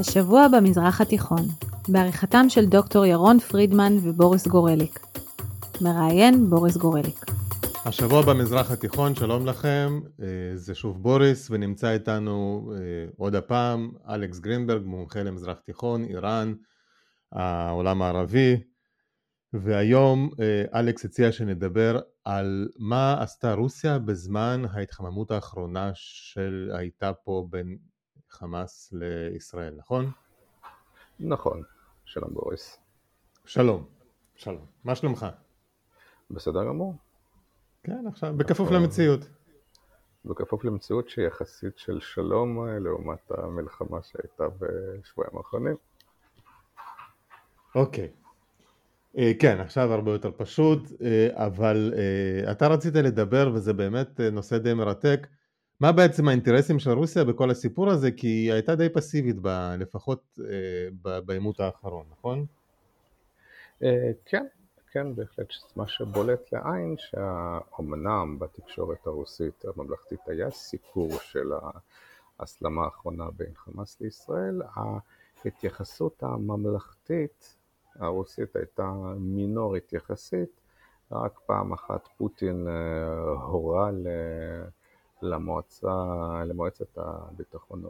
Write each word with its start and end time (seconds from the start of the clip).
השבוע 0.00 0.48
במזרח 0.48 1.00
התיכון, 1.00 1.42
בעריכתם 1.88 2.48
של 2.48 2.66
דוקטור 2.66 3.06
ירון 3.06 3.38
פרידמן 3.38 3.92
ובוריס 4.02 4.46
גורליק. 4.46 5.00
מראיין 5.80 6.50
בוריס 6.50 6.76
גורליק. 6.76 7.24
השבוע 7.84 8.22
במזרח 8.22 8.70
התיכון, 8.70 9.14
שלום 9.14 9.46
לכם, 9.46 10.00
אה, 10.22 10.26
זה 10.54 10.74
שוב 10.74 11.02
בוריס 11.02 11.50
ונמצא 11.50 11.90
איתנו 11.90 12.70
אה, 12.74 13.10
עוד 13.16 13.34
הפעם 13.34 13.90
אלכס 14.08 14.38
גרינברג, 14.38 14.82
מומחה 14.82 15.22
למזרח 15.22 15.58
תיכון, 15.58 16.04
איראן, 16.04 16.54
העולם 17.32 18.02
הערבי, 18.02 18.56
והיום 19.52 20.30
אה, 20.40 20.80
אלכס 20.80 21.04
הציע 21.04 21.32
שנדבר 21.32 22.00
על 22.24 22.68
מה 22.78 23.22
עשתה 23.22 23.52
רוסיה 23.52 23.98
בזמן 23.98 24.62
ההתחממות 24.70 25.30
האחרונה 25.30 25.90
שהייתה 25.94 27.12
פה 27.24 27.46
בין 27.50 27.76
חמאס 28.30 28.92
לישראל, 28.92 29.74
נכון? 29.76 30.10
נכון, 31.20 31.62
שלום 32.04 32.34
בוריס. 32.34 32.78
שלום, 33.44 33.84
שלום. 34.36 34.66
מה 34.84 34.94
שלומך? 34.94 35.26
בסדר 36.30 36.64
גמור. 36.64 36.94
כן, 37.82 38.06
עכשיו, 38.06 38.36
בכפוף 38.36 38.70
למציאות. 38.70 39.28
בכפוף 40.24 40.64
למציאות 40.64 41.08
שהיא 41.08 41.26
יחסית 41.26 41.78
של 41.78 42.00
שלום 42.00 42.68
אה, 42.68 42.78
לעומת 42.78 43.30
המלחמה 43.30 44.02
שהייתה 44.02 44.44
בשבועיים 44.48 45.36
האחרונים. 45.36 45.76
אוקיי. 47.74 48.08
אה, 49.18 49.32
כן, 49.40 49.60
עכשיו 49.60 49.92
הרבה 49.92 50.12
יותר 50.12 50.30
פשוט, 50.36 50.80
אה, 51.02 51.28
אבל 51.46 51.94
אתה 52.50 52.68
רצית 52.68 52.94
לדבר, 52.94 53.50
וזה 53.54 53.72
באמת 53.72 54.20
נושא 54.20 54.58
די 54.58 54.74
מרתק, 54.74 55.26
מה 55.80 55.92
בעצם 55.92 56.28
האינטרסים 56.28 56.78
של 56.78 56.90
רוסיה 56.90 57.24
בכל 57.24 57.50
הסיפור 57.50 57.90
הזה? 57.90 58.10
כי 58.10 58.26
היא 58.26 58.52
הייתה 58.52 58.74
די 58.74 58.88
פסיבית, 58.88 59.36
ב, 59.42 59.48
לפחות 59.78 60.38
אה, 60.40 61.20
בעימות 61.20 61.60
האחרון, 61.60 62.06
נכון? 62.10 62.46
אה, 63.82 64.10
כן, 64.24 64.46
כן, 64.90 65.14
בהחלט. 65.14 65.52
מה 65.76 65.88
שבולט 65.88 66.52
לעין, 66.52 66.96
שאומנם 66.98 68.38
בתקשורת 68.38 69.06
הרוסית 69.06 69.64
הממלכתית 69.64 70.20
היה 70.26 70.50
סיקור 70.50 71.10
של 71.20 71.52
ההסלמה 72.38 72.84
האחרונה 72.84 73.24
בין 73.36 73.54
חמאס 73.54 74.00
לישראל, 74.00 74.62
ההתייחסות 75.44 76.22
הממלכתית 76.22 77.56
הרוסית 77.98 78.56
הייתה 78.56 78.92
מינורית 79.18 79.92
יחסית, 79.92 80.60
רק 81.12 81.38
פעם 81.46 81.72
אחת 81.72 82.08
פוטין 82.16 82.68
אה, 82.68 83.32
הורה 83.42 83.90
ל... 83.90 84.06
למועצה, 85.22 86.04
למועצת 86.46 86.98
הביטחון 86.98 87.82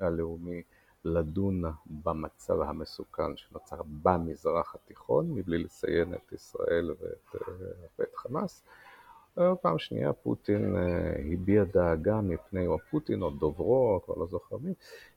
הלאומי 0.00 0.62
לדון 1.04 1.62
במצב 1.86 2.60
המסוכן 2.60 3.36
שנוצר 3.36 3.76
במזרח 4.02 4.74
התיכון 4.74 5.30
מבלי 5.34 5.58
לציין 5.58 6.14
את 6.14 6.32
ישראל 6.32 6.90
ואת, 7.00 7.42
ואת 7.98 8.14
חמאס. 8.16 8.62
פעם 9.62 9.78
שנייה 9.78 10.12
פוטין 10.12 10.76
אה, 10.76 11.12
הביע 11.32 11.64
דאגה 11.64 12.20
מפני, 12.20 12.66
או 12.66 12.78
פוטין 12.90 13.22
או 13.22 13.30
דוברו, 13.30 14.00
כבר 14.04 14.14
לא 14.14 14.26
זוכר 14.26 14.56
מי, 14.56 14.74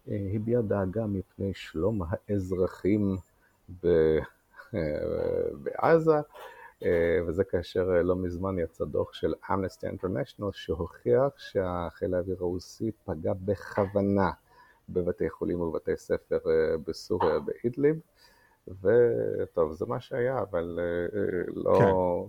אה, 0.10 0.28
הביע 0.34 0.62
דאגה 0.62 1.06
מפני 1.06 1.54
שלום 1.54 2.02
האזרחים 2.10 3.18
אה, 3.86 4.20
בעזה. 5.64 6.20
אה, 6.84 7.20
וזה 7.28 7.44
כאשר 7.44 7.90
אה, 7.96 8.04
לא 8.04 8.16
מזמן 8.16 8.60
יצא 8.60 8.86
דוח 8.86 9.14
של 9.14 9.34
אמנסטי 9.52 9.88
אינטרנשיונל 9.88 10.52
שהוכיח 10.54 11.38
שהחיל 11.38 12.14
האוויר 12.14 12.38
הרוסי 12.40 12.92
פגע 13.06 13.34
בכוונה 13.46 14.32
בבתי 14.90 15.30
חולים 15.30 15.62
ובבתי 15.62 15.98
ספר 15.98 16.40
אה, 16.48 16.78
בסוריה 16.88 17.40
באידליב. 17.40 18.00
וטוב, 18.82 19.74
זה 19.74 19.86
מה 19.86 20.00
שהיה, 20.00 20.42
אבל 20.42 20.80
לא... 21.56 22.26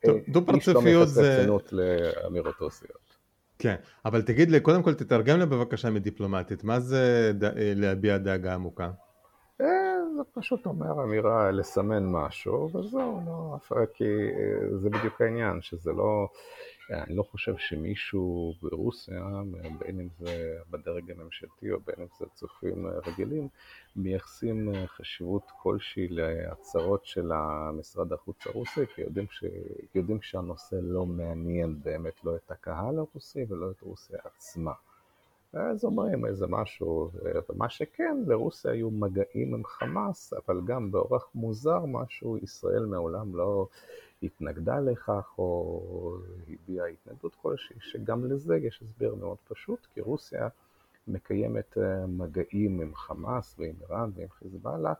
כן. 0.00 0.10
דו 0.28 0.46
פרצופיות 0.46 1.08
זה... 1.08 1.38
איש 1.38 1.46
לא 1.46 1.54
מייחס 1.54 1.72
לאמירות 1.72 2.54
רוסיות. 2.60 3.16
כן, 3.58 3.74
אבל 4.04 4.22
תגיד 4.22 4.50
לי, 4.50 4.60
קודם 4.60 4.82
כל 4.82 4.94
תתרגם 4.94 5.38
לי 5.38 5.46
בבקשה 5.46 5.90
מדיפלומטית, 5.90 6.64
מה 6.64 6.80
זה 6.80 7.32
להביע 7.74 8.18
דאגה 8.18 8.54
עמוקה? 8.54 8.90
זה 10.16 10.22
פשוט 10.32 10.66
אומר 10.66 11.04
אמירה 11.04 11.50
לסמן 11.50 12.06
משהו, 12.06 12.70
וזהו, 12.76 13.20
לא, 13.26 13.58
כי 13.94 14.04
אה, 14.04 14.78
זה 14.78 14.90
בדיוק 14.90 15.20
העניין, 15.20 15.62
שזה 15.62 15.92
לא, 15.92 16.28
אני 16.90 17.16
לא 17.16 17.22
חושב 17.22 17.54
שמישהו 17.58 18.54
ברוסיה, 18.62 19.22
בין 19.78 20.00
אם 20.00 20.08
זה 20.18 20.58
בדרג 20.70 21.10
הממשלתי 21.10 21.72
או 21.72 21.80
בין 21.80 21.96
אם 21.98 22.06
זה 22.18 22.26
צופים 22.34 22.86
רגילים, 23.06 23.48
מייחסים 23.96 24.72
חשיבות 24.86 25.50
כלשהי 25.62 26.08
להצהרות 26.08 27.04
של 27.04 27.32
המשרד 27.32 28.12
החוץ 28.12 28.46
הרוסי, 28.46 28.86
כי 28.94 29.02
יודעים, 29.02 29.26
ש... 29.30 29.44
יודעים 29.94 30.22
שהנושא 30.22 30.76
לא 30.82 31.06
מעניין 31.06 31.80
באמת 31.82 32.24
לא 32.24 32.36
את 32.36 32.50
הקהל 32.50 32.98
הרוסי 32.98 33.44
ולא 33.48 33.70
את 33.70 33.80
רוסיה 33.80 34.18
עצמה. 34.24 34.72
אז 35.56 35.84
אומרים 35.84 36.26
איזה 36.26 36.46
משהו, 36.46 37.10
ומה 37.48 37.68
שכן, 37.68 38.16
לרוסיה 38.26 38.70
היו 38.70 38.90
מגעים 38.90 39.54
עם 39.54 39.64
חמאס, 39.64 40.32
אבל 40.32 40.60
גם 40.64 40.90
באורח 40.90 41.28
מוזר 41.34 41.84
משהו, 41.84 42.38
ישראל 42.38 42.84
מעולם 42.86 43.36
לא 43.36 43.68
התנגדה 44.22 44.80
לכך 44.80 45.34
או 45.38 46.18
הביעה 46.48 46.86
התנגדות 46.86 47.34
כלשהי, 47.34 47.76
שגם 47.80 48.24
לזה 48.24 48.56
יש 48.56 48.82
הסבר 48.82 49.14
מאוד 49.14 49.36
פשוט, 49.48 49.86
כי 49.94 50.00
רוסיה 50.00 50.48
מקיימת 51.08 51.78
אה, 51.78 52.06
מגעים 52.06 52.80
עם 52.80 52.94
חמאס 52.94 53.56
ועם 53.58 53.74
איראן 53.80 54.10
ועם 54.14 54.28
חיזבאללה, 54.28 54.92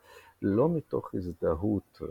לא 0.43 0.69
מתוך 0.69 1.15
הזדהות 1.15 2.03
אה, 2.03 2.07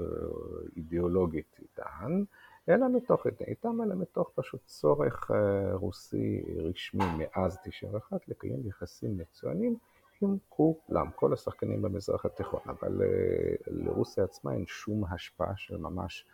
אידיאולוגית 0.77 1.59
איתן, 1.61 2.23
אלא 2.69 2.89
מתוך 2.89 3.27
איתם, 3.47 3.81
אלא 3.81 3.95
מתוך 3.95 4.31
פשוט 4.35 4.61
צורך 4.65 5.31
אה, 5.31 5.73
רוסי 5.73 6.43
רשמי 6.69 7.05
מאז 7.17 7.57
91 7.63 8.27
לקיים 8.27 8.67
יחסים 8.67 9.17
מצוינים 9.17 9.75
עם 10.21 10.37
כולם, 10.49 11.09
כל 11.15 11.33
השחקנים 11.33 11.81
במזרח 11.81 12.25
התיכון, 12.25 12.61
אבל 12.67 13.01
אה, 13.01 13.55
לרוסיה 13.67 14.23
עצמה 14.23 14.53
אין 14.53 14.65
שום 14.65 15.05
השפעה 15.05 15.53
של 15.55 15.77
ממש 15.77 16.25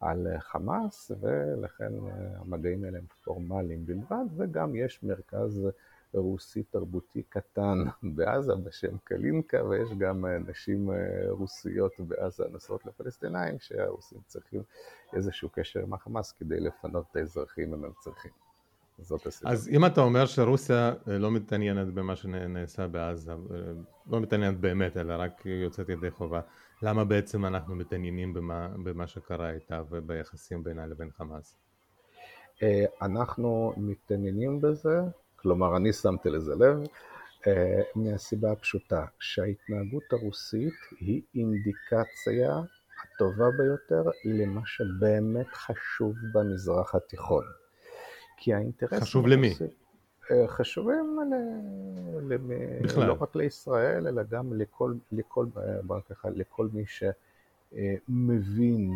על 0.00 0.26
אה, 0.26 0.40
חמאס, 0.40 1.10
ולכן 1.20 1.92
המגעים 2.36 2.84
האלה 2.84 2.98
הם 2.98 3.04
פורמליים 3.24 3.86
בלבד, 3.86 4.24
וגם 4.36 4.76
יש 4.76 5.02
מרכז 5.02 5.68
רוסי 6.14 6.62
תרבותי 6.62 7.22
קטן 7.22 7.78
בעזה 8.02 8.54
בשם 8.54 8.98
קלינקה, 9.04 9.64
ויש 9.64 9.88
גם 9.98 10.24
נשים 10.26 10.90
רוסיות 11.28 11.92
בעזה 11.98 12.44
נוסעות 12.50 12.86
לפלסטינאים, 12.86 13.56
שהרוסים 13.58 14.18
צריכים 14.26 14.62
איזשהו 15.12 15.48
קשר 15.48 15.80
עם 15.80 15.94
החמאס 15.94 16.32
כדי 16.32 16.60
לפנות 16.60 17.06
את 17.10 17.16
האזרחים 17.16 17.74
אם 17.74 17.84
הם 17.84 17.92
צריכים. 17.98 18.30
זאת 18.98 19.26
הסיבה. 19.26 19.50
אז 19.50 19.68
אם 19.68 19.86
אתה 19.86 20.00
אומר 20.00 20.26
שרוסיה 20.26 20.92
לא 21.06 21.30
מתעניינת 21.30 21.94
במה 21.94 22.16
שנעשה 22.16 22.86
בעזה, 22.86 23.32
לא 24.06 24.20
מתעניינת 24.20 24.60
באמת, 24.60 24.96
אלא 24.96 25.14
רק 25.18 25.46
יוצאת 25.46 25.88
ידי 25.88 26.10
חובה, 26.10 26.40
למה 26.82 27.04
בעצם 27.04 27.46
אנחנו 27.46 27.74
מתעניינים 27.74 28.34
במה, 28.34 28.68
במה 28.84 29.06
שקרה 29.06 29.50
איתה 29.50 29.82
וביחסים 29.90 30.64
בינה 30.64 30.86
לבין 30.86 31.10
חמאס? 31.10 31.56
אנחנו 33.02 33.72
מתעניינים 33.76 34.60
בזה 34.60 35.00
כלומר 35.42 35.76
אני 35.76 35.92
שמתי 35.92 36.30
לזה 36.30 36.54
לב, 36.54 36.78
אה, 37.46 37.82
מהסיבה 37.94 38.52
הפשוטה 38.52 39.04
שההתנהגות 39.18 40.02
הרוסית 40.12 40.74
היא 41.00 41.22
אינדיקציה 41.34 42.60
הטובה 43.02 43.50
ביותר 43.58 44.02
למה 44.24 44.60
שבאמת 44.64 45.46
חשוב 45.54 46.14
במזרח 46.32 46.94
התיכון. 46.94 47.44
כי 48.36 48.54
האינטרס... 48.54 49.02
חשוב 49.02 49.26
למי? 49.26 49.54
אה, 50.30 50.48
חשובים 50.48 51.18
ל... 51.30 52.36
בכלל. 52.82 53.06
לא 53.06 53.16
רק 53.20 53.36
לישראל, 53.36 54.06
אלא 54.08 54.22
גם 54.22 54.52
לכל, 54.52 54.94
לכל, 55.12 55.46
ככה, 56.08 56.30
לכל 56.30 56.68
מי 56.72 56.84
שמבין 57.72 58.92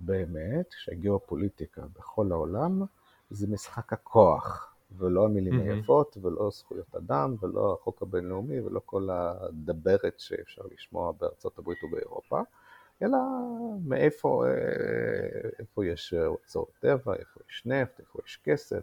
באמת 0.00 0.66
שהגיאופוליטיקה 0.70 1.82
בכל 1.98 2.32
העולם 2.32 2.82
זה 3.30 3.46
משחק 3.46 3.92
הכוח. 3.92 4.75
ולא 4.98 5.24
המילים 5.24 5.60
היפות, 5.60 6.16
ולא 6.22 6.50
זכויות 6.50 6.94
אדם, 6.94 7.36
ולא 7.42 7.76
החוק 7.80 8.02
הבינלאומי, 8.02 8.60
ולא 8.60 8.80
כל 8.84 9.08
הדברת 9.10 10.14
שאפשר 10.20 10.62
לשמוע 10.74 11.12
בארצות 11.12 11.58
הברית 11.58 11.84
ובאירופה, 11.84 12.40
אלא 13.02 13.18
מאיפה 13.84 14.44
אה, 14.46 15.50
איפה 15.58 15.86
יש 15.86 16.14
אוצרות 16.14 16.70
טבע, 16.80 17.14
איפה 17.14 17.40
יש 17.50 17.62
נפט, 17.66 18.00
איפה 18.00 18.18
יש 18.26 18.40
כסף, 18.44 18.82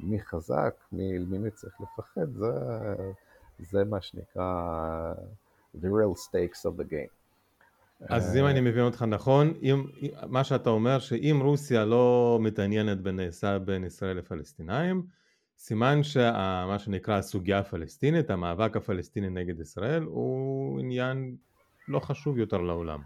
מי 0.00 0.20
חזק, 0.20 0.74
מי, 0.92 1.18
מי 1.18 1.50
צריך 1.50 1.80
לפחד, 1.80 2.32
זה, 2.32 2.52
זה 3.58 3.84
מה 3.84 4.00
שנקרא 4.00 5.14
the 5.76 5.86
real 5.86 6.18
stakes 6.26 6.62
of 6.64 6.80
the 6.80 6.90
game. 6.90 7.18
אז 8.08 8.36
אם 8.36 8.46
אני 8.46 8.60
מבין 8.60 8.82
אותך 8.84 9.02
נכון, 9.02 9.54
אם, 9.62 9.84
מה 10.26 10.44
שאתה 10.44 10.70
אומר 10.70 10.98
שאם 10.98 11.40
רוסיה 11.42 11.84
לא 11.84 12.38
מתעניינת 12.40 13.00
בנעשה 13.00 13.58
בין 13.58 13.84
ישראל 13.84 14.16
לפלסטינאים, 14.16 15.02
סימן 15.58 16.02
שמה 16.02 16.76
שנקרא 16.78 17.14
הסוגיה 17.14 17.58
הפלסטינית, 17.58 18.30
המאבק 18.30 18.76
הפלסטיני 18.76 19.30
נגד 19.30 19.60
ישראל, 19.60 20.02
הוא 20.02 20.80
עניין 20.80 21.36
לא 21.88 22.00
חשוב 22.00 22.38
יותר 22.38 22.58
לעולם. 22.58 23.00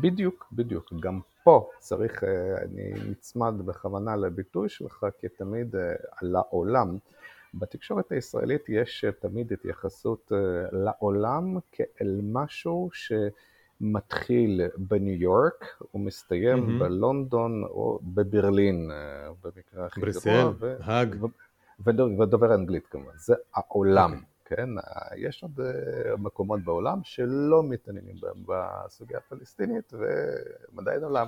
בדיוק, 0.00 0.46
בדיוק. 0.52 0.92
גם 1.00 1.20
פה 1.44 1.70
צריך, 1.78 2.24
אה, 2.24 2.62
אני 2.62 2.92
נצמד 3.10 3.54
בכוונה 3.66 4.16
לביטוי 4.16 4.68
שלך, 4.68 5.06
כי 5.20 5.28
תמיד 5.28 5.76
אה, 5.76 5.94
לעולם, 6.22 6.98
בתקשורת 7.54 8.12
הישראלית 8.12 8.68
יש 8.68 9.04
תמיד 9.20 9.52
התייחסות 9.52 10.32
לעולם 10.72 11.58
כאל 11.72 12.20
משהו 12.22 12.90
ש... 12.92 13.12
מתחיל 13.80 14.60
בניו 14.76 15.14
יורק, 15.14 15.64
הוא 15.78 16.00
מסתיים 16.00 16.58
mm-hmm. 16.58 16.84
בלונדון 16.84 17.64
או 17.64 17.98
בברלין, 18.02 18.90
אה, 18.90 19.28
במקרה 19.42 19.86
הכי 19.86 20.00
גבוה. 20.00 20.12
בריסל, 20.52 20.82
האג. 20.84 21.16
ודובר 21.84 22.54
אנגלית 22.54 22.86
כמובן, 22.86 23.12
זה 23.16 23.34
העולם, 23.54 24.12
okay. 24.12 24.14
אוקיי. 24.14 24.56
כן? 24.56 24.68
יש 25.16 25.42
עוד 25.42 25.60
אה, 25.60 26.16
מקומות 26.16 26.60
בעולם 26.64 27.00
שלא 27.04 27.62
מתעניינים 27.62 28.16
בסוגיה 28.46 29.18
הפלסטינית, 29.18 29.92
ומדעי 29.92 30.96
עולם. 31.02 31.26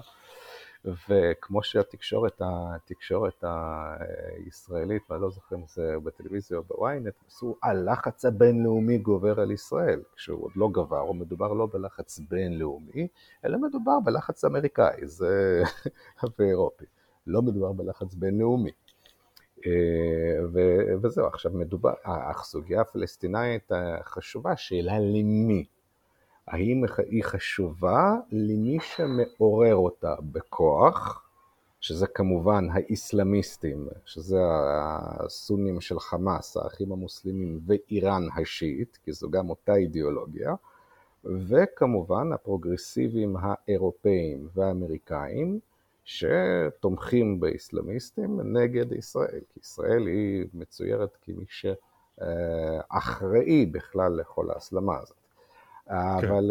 וכמו 0.84 1.62
שהתקשורת 1.62 2.42
התקשורת 2.44 3.44
הישראלית, 3.44 5.02
ואני 5.10 5.22
לא 5.22 5.30
זוכר 5.30 5.56
אם 5.56 5.62
זה 5.68 5.96
בטלוויזיה 6.02 6.58
או 6.58 6.62
בוויינט, 6.62 7.14
עשו 7.28 7.56
הלחץ 7.62 8.24
הבינלאומי 8.24 8.98
גובר 8.98 9.40
על 9.40 9.50
ישראל, 9.50 10.02
כשהוא 10.16 10.44
עוד 10.44 10.52
לא 10.56 10.68
גבר, 10.72 10.98
הוא 10.98 11.16
מדובר 11.16 11.52
לא 11.52 11.68
בלחץ 11.72 12.18
בינלאומי, 12.18 13.08
אלא 13.44 13.58
מדובר 13.58 14.00
בלחץ 14.04 14.44
אמריקאי 14.44 15.06
זה... 15.06 15.62
ואירופי, 16.38 16.84
לא 17.26 17.42
מדובר 17.42 17.72
בלחץ 17.72 18.14
בינלאומי. 18.14 18.70
אה, 19.66 20.92
וזהו, 21.02 21.26
עכשיו 21.26 21.52
מדובר, 21.52 21.92
הסוגיה 22.04 22.80
הפלסטינאית 22.80 23.72
החשובה, 23.74 24.56
שאלה 24.56 24.98
למי? 24.98 25.64
האם 26.48 26.84
היא 27.10 27.24
חשובה 27.24 28.14
למי 28.32 28.78
שמעורר 28.80 29.74
אותה 29.74 30.14
בכוח, 30.32 31.22
שזה 31.80 32.06
כמובן 32.06 32.66
האיסלאמיסטים, 32.72 33.88
שזה 34.04 34.38
הסונים 35.20 35.80
של 35.80 36.00
חמאס, 36.00 36.56
האחים 36.56 36.92
המוסלמים 36.92 37.60
ואיראן 37.66 38.22
השיעית, 38.36 38.98
כי 39.04 39.12
זו 39.12 39.30
גם 39.30 39.50
אותה 39.50 39.74
אידיאולוגיה, 39.74 40.54
וכמובן 41.24 42.32
הפרוגרסיבים 42.32 43.36
האירופאים 43.40 44.48
והאמריקאים, 44.54 45.60
שתומכים 46.04 47.40
באיסלאמיסטים 47.40 48.40
נגד 48.56 48.92
ישראל, 48.92 49.40
כי 49.48 49.60
ישראל 49.60 50.06
היא 50.06 50.46
מצוירת 50.54 51.16
כמי 51.22 51.44
שאחראי 52.18 53.66
בכלל 53.66 54.12
לכל 54.12 54.50
ההסלמה 54.50 54.98
הזאת. 54.98 55.25
כן. 55.86 55.92
אבל 55.94 56.50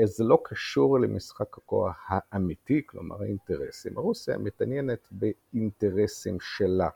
כן. 0.00 0.06
זה 0.06 0.24
לא 0.24 0.38
קשור 0.44 0.98
למשחק 1.00 1.58
הכוח 1.58 1.96
האמיתי, 2.08 2.82
כלומר 2.86 3.22
האינטרסים. 3.22 3.98
רוסיה 3.98 4.38
מתעניינת 4.38 5.08
באינטרסים 5.10 6.40
שלה, 6.40 6.88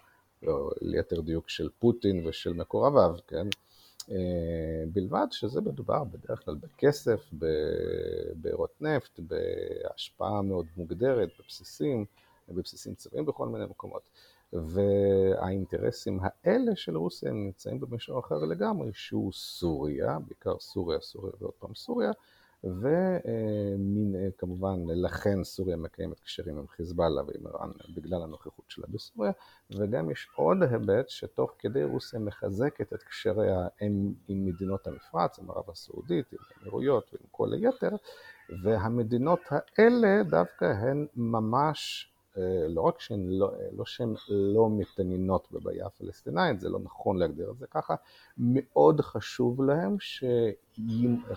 או 0.47 0.71
ליתר 0.81 1.21
דיוק 1.21 1.49
של 1.49 1.69
פוטין 1.79 2.27
ושל 2.27 2.53
מקורביו, 2.53 3.15
כן? 3.27 3.47
אה, 4.11 4.85
בלבד 4.93 5.27
שזה 5.31 5.61
מדובר 5.61 6.05
בדרך 6.05 6.45
כלל 6.45 6.55
בכסף, 6.55 7.31
בארות 8.35 8.83
נפט, 8.83 9.21
בהשפעה 9.21 10.43
מאוד 10.43 10.67
מוגדרת, 10.77 11.29
בבסיסים, 11.39 12.05
בבסיסים 12.49 12.95
צבאיים 12.95 13.27
בכל 13.27 13.49
מיני 13.49 13.65
מקומות. 13.65 14.03
והאינטרסים 14.53 16.19
האלה 16.23 16.77
של 16.77 16.97
רוסיה 16.97 17.31
הם 17.31 17.45
נמצאים 17.45 17.81
במישור 17.81 18.21
אחר 18.21 18.39
לגמרי, 18.39 18.91
שהוא 18.93 19.33
סוריה, 19.33 20.19
בעיקר 20.19 20.59
סוריה, 20.59 21.01
סוריה 21.01 21.33
ועוד 21.41 21.55
פעם 21.59 21.75
סוריה, 21.75 22.13
וכמובן 24.25 24.77
לכן 24.87 25.45
סוריה 25.45 25.77
מקיימת 25.77 26.21
קשרים 26.21 26.59
עם 26.59 26.69
חיזבאללה 26.69 27.23
ועם 27.23 27.47
איראן 27.47 27.71
בגלל 27.95 28.23
הנוכחות 28.23 28.65
שלה 28.69 28.87
בסוריה, 28.89 29.33
וגם 29.71 30.11
יש 30.11 30.29
עוד 30.37 30.57
היבט 30.63 31.09
שתוך 31.09 31.55
כדי 31.59 31.85
רוסיה 31.85 32.19
מחזקת 32.19 32.93
את 32.93 33.03
קשריה 33.03 33.67
עם, 33.81 34.13
עם 34.29 34.45
מדינות 34.47 34.87
המפרץ, 34.87 35.39
עם 35.39 35.51
ערב 35.51 35.71
הסעודית, 35.71 36.33
עם 36.33 36.39
האמירויות 36.57 37.11
ועם 37.13 37.27
כל 37.31 37.53
היתר, 37.53 37.97
והמדינות 38.63 39.41
האלה 39.51 40.23
דווקא 40.23 40.65
הן 40.65 41.07
ממש 41.17 42.11
אה, 42.13 42.18
לא 42.69 42.81
רק 42.81 43.01
שהן 43.01 43.29
לא, 43.29 43.53
לא 43.73 43.85
שהן 43.85 44.15
לא 44.29 44.71
מתעניינות 44.71 45.49
בבעיה 45.53 45.87
הפלסטינאית, 45.87 46.61
זה 46.61 46.69
לא 46.69 46.79
נכון 46.79 47.17
להגדיר 47.17 47.51
את 47.51 47.59
זה 47.59 47.67
ככה, 47.67 47.95
מאוד 48.39 49.01
חשוב 49.01 49.63
להם 49.63 49.97
ש... 50.01 50.25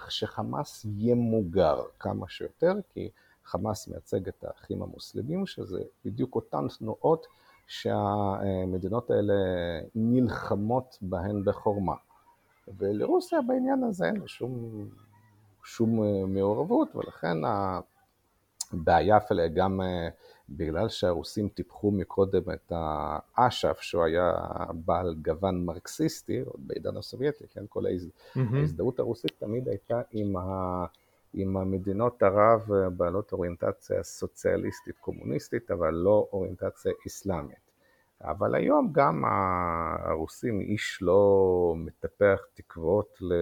שחמאס 0.10 0.86
ימוגר 0.98 1.82
כמה 2.00 2.28
שיותר, 2.30 2.74
כי 2.94 3.10
חמאס 3.46 3.88
מייצג 3.88 4.28
את 4.28 4.44
האחים 4.44 4.84
המוסלמים, 4.84 5.46
שזה 5.46 5.84
בדיוק 6.06 6.36
אותן 6.36 6.68
תנועות 6.80 7.28
שהמדינות 7.68 9.12
האלה 9.12 9.34
נלחמות 9.96 10.98
בהן 11.02 11.44
בחורמה. 11.46 11.96
ולרוסיה 12.78 13.42
בעניין 13.42 13.84
הזה 13.84 14.06
אין 14.06 14.28
שום, 14.28 14.86
שום 15.64 16.04
אה, 16.04 16.26
מעורבות, 16.26 16.96
ולכן 16.96 17.38
הבעיה 18.74 19.18
גם 19.54 19.82
אה, 19.82 20.10
בגלל 20.50 20.90
שהרוסים 20.90 21.50
טיפחו 21.50 21.92
מקודם 21.92 22.52
את 22.54 22.72
האש"ף, 22.76 23.78
שהוא 23.82 24.04
היה 24.04 24.34
בעל 24.74 25.16
גוון 25.22 25.66
מרקסיסטי, 25.66 26.40
עוד 26.40 26.68
בעידן 26.68 26.98
הסובייטי, 26.98 27.44
כן, 27.54 27.64
כל 27.70 27.86
ההז... 27.86 28.10
mm-hmm. 28.10 28.40
ההזדהות 28.56 29.00
הרוסית 29.00 29.32
תמיד 29.40 29.68
הייתה 29.68 30.02
עם, 30.12 30.38
ה... 30.38 30.86
עם 31.34 31.58
המדינות 31.58 32.24
ערב 32.24 32.70
בעלות 32.98 33.34
אוריינטציה 33.34 34.04
סוציאליסטית 34.04 34.98
קומוניסטית, 35.00 35.72
אבל 35.72 35.94
לא 35.94 36.28
אוריינטציה 36.34 36.92
אסלאמית. 37.08 37.72
אבל 38.24 38.56
היום 38.56 38.90
גם 38.92 39.24
הרוסים, 39.26 40.62
איש 40.62 41.00
לא 41.02 41.74
מטפח 41.78 42.40
תקוות 42.54 43.18
ל... 43.22 43.34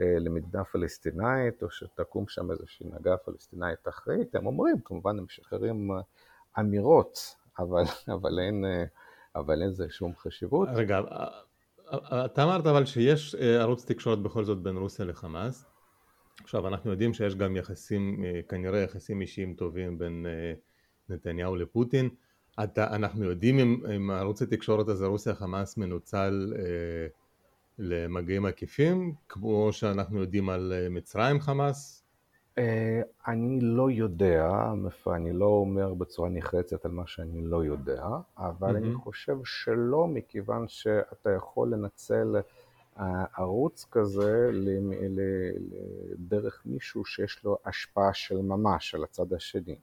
אה, 0.00 0.18
למדינה 0.18 0.64
פלסטינאית, 0.64 1.62
או 1.62 1.70
שתקום 1.70 2.24
שם 2.28 2.50
איזושהי 2.50 2.86
הנהגה 2.86 3.16
פלסטינאית 3.16 3.88
אחראית, 3.88 4.34
הם 4.34 4.46
אומרים, 4.46 4.76
כמובן 4.84 5.18
הם 5.18 5.24
משחררים 5.24 5.90
אה, 5.92 6.00
אמירות, 6.60 7.36
אבל, 7.58 7.82
אבל, 8.14 8.38
אין, 8.38 8.64
אה, 8.64 8.84
אבל 9.36 9.62
אין 9.62 9.72
זה 9.72 9.86
שום 9.90 10.12
חשיבות. 10.16 10.68
רגע, 10.74 11.00
אתה 12.24 12.44
אמרת 12.44 12.66
אבל 12.66 12.84
שיש 12.84 13.34
ערוץ 13.34 13.84
תקשורת 13.84 14.18
בכל 14.18 14.44
זאת 14.44 14.58
בין 14.62 14.76
רוסיה 14.76 15.04
לחמאס. 15.04 15.66
עכשיו 16.42 16.68
אנחנו 16.68 16.90
יודעים 16.90 17.14
שיש 17.14 17.34
גם 17.34 17.56
יחסים, 17.56 18.24
כנראה 18.48 18.80
יחסים 18.80 19.20
אישיים 19.20 19.54
טובים 19.54 19.98
בין 19.98 20.26
נתניהו 21.08 21.56
לפוטין. 21.56 22.08
אתה, 22.64 22.94
אנחנו 22.96 23.24
יודעים 23.24 23.58
אם 23.96 24.10
ערוץ 24.10 24.42
התקשורת 24.42 24.88
הזה 24.88 25.06
רוסיה 25.06 25.34
חמאס 25.34 25.76
מנוצל 25.76 26.52
אה, 26.58 27.06
למגעים 27.80 28.46
עקיפים, 28.46 29.14
כמו 29.28 29.72
שאנחנו 29.72 30.20
יודעים 30.20 30.48
על 30.48 30.72
אה, 30.76 30.88
מצרים 30.88 31.40
חמאס? 31.40 32.04
אה, 32.58 33.00
אני 33.26 33.60
לא 33.60 33.90
יודע, 33.90 34.72
אני 35.06 35.32
לא 35.32 35.44
אומר 35.44 35.94
בצורה 35.94 36.28
נחרצת 36.28 36.84
על 36.84 36.90
מה 36.90 37.06
שאני 37.06 37.42
לא 37.42 37.64
יודע, 37.64 38.04
אבל 38.38 38.76
אני 38.76 38.94
חושב 38.94 39.36
שלא, 39.44 40.06
מכיוון 40.06 40.68
שאתה 40.68 41.30
יכול 41.30 41.72
לנצל 41.72 42.36
אה, 42.98 43.24
ערוץ 43.36 43.86
כזה 43.90 44.50
דרך 46.18 46.62
מישהו 46.66 47.04
שיש 47.04 47.44
לו 47.44 47.58
השפעה 47.64 48.14
של 48.14 48.36
ממש 48.36 48.94
על 48.94 49.04
הצד 49.04 49.32
השני. 49.32 49.76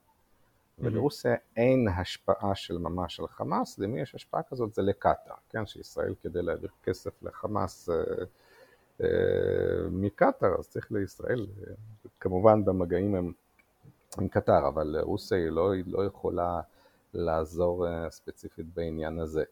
ולרוסיה 0.80 1.36
אין 1.56 1.88
השפעה 1.88 2.56
של 2.56 2.78
ממש 2.78 3.20
על 3.20 3.28
חמאס, 3.28 3.80
למי 3.80 4.02
יש 4.02 4.16
השפעה 4.16 4.44
כזאת? 4.44 4.74
זה 4.74 4.82
לקטאר, 4.82 5.36
כן, 5.50 5.66
שישראל 5.66 6.16
כדי 6.22 6.42
להעביר 6.42 6.70
כסף 6.84 7.24
לחמאס 7.24 7.90
אה, 7.90 7.96
אה, 9.02 9.08
מקטאר, 9.92 10.56
אז 10.60 10.70
צריך 10.70 10.92
לישראל, 10.92 11.48
אה, 11.68 11.74
כמובן 12.20 12.66
במגעים 12.66 13.16
עם, 13.16 13.32
עם 14.18 14.28
קטאר, 14.28 14.68
אבל 14.68 14.96
רוסיה 15.02 15.38
היא 15.38 15.50
לא, 15.50 15.74
היא 15.74 15.84
לא 15.88 16.06
יכולה 16.06 16.62
לעזור 17.14 17.86
ספציפית 18.10 18.66
בעניין 18.74 19.20
הזה, 19.20 19.44